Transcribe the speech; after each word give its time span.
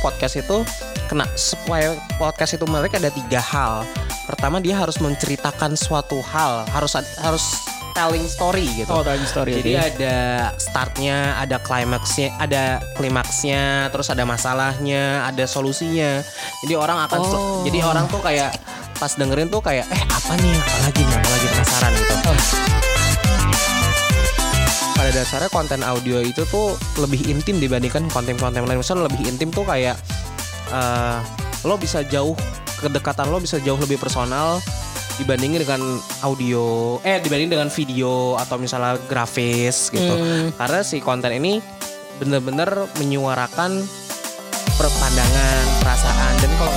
podcast 0.00 0.38
itu 0.38 0.62
kena 1.06 1.26
supaya 1.38 1.94
podcast 2.16 2.58
itu 2.58 2.64
menarik 2.66 2.94
ada 2.96 3.10
tiga 3.10 3.38
hal. 3.38 3.86
Pertama 4.26 4.58
dia 4.58 4.74
harus 4.74 4.98
menceritakan 4.98 5.78
suatu 5.78 6.18
hal, 6.20 6.66
harus 6.74 6.98
harus 6.98 7.44
telling 7.94 8.28
story 8.28 8.68
gitu. 8.76 8.92
Oh, 8.92 9.00
telling 9.00 9.24
story, 9.24 9.62
Jadi 9.64 9.72
oke. 9.72 9.82
ada 9.96 10.16
startnya, 10.60 11.32
ada 11.40 11.56
klimaksnya, 11.62 12.28
ada 12.36 12.84
klimaksnya, 12.98 13.88
terus 13.88 14.12
ada 14.12 14.28
masalahnya, 14.28 15.24
ada 15.24 15.48
solusinya. 15.48 16.20
Jadi 16.66 16.74
orang 16.76 17.08
akan 17.08 17.20
Oh. 17.24 17.64
jadi 17.64 17.80
orang 17.86 18.04
tuh 18.12 18.20
kayak 18.20 18.52
pas 19.00 19.12
dengerin 19.16 19.48
tuh 19.48 19.64
kayak 19.64 19.88
eh 19.88 20.02
apa 20.04 20.32
nih, 20.36 20.52
apa 20.60 20.78
lagi 20.84 21.00
nih, 21.04 21.14
apa 21.16 21.28
lagi 21.32 21.46
penasaran 21.48 21.92
gitu. 21.96 22.14
Pada 22.20 22.65
dasarnya 25.16 25.48
konten 25.48 25.80
audio 25.80 26.20
itu 26.20 26.44
tuh 26.46 26.76
lebih 27.00 27.24
intim 27.32 27.56
dibandingkan 27.56 28.04
konten-konten 28.12 28.68
lain. 28.68 28.76
Misalnya 28.76 29.08
lebih 29.08 29.24
intim 29.24 29.48
tuh 29.48 29.64
kayak 29.64 29.96
eh, 30.68 31.18
lo 31.64 31.80
bisa 31.80 32.04
jauh 32.04 32.36
kedekatan 32.76 33.32
lo 33.32 33.40
bisa 33.40 33.56
jauh 33.58 33.80
lebih 33.80 33.96
personal 33.96 34.60
dibandingin 35.16 35.64
dengan 35.64 35.80
audio 36.20 36.96
eh 37.00 37.16
dibanding 37.24 37.48
dengan 37.48 37.72
video 37.72 38.36
atau 38.36 38.60
misalnya 38.60 39.00
grafis 39.08 39.88
gitu 39.88 40.12
Hmm. 40.12 40.52
karena 40.60 40.84
si 40.84 41.00
konten 41.00 41.32
ini 41.32 41.64
bener-bener 42.20 42.68
menyuarakan 43.00 43.80
perpandangan 44.76 45.64
perasaan 45.80 46.32
dan 46.36 46.52
kalau 46.60 46.74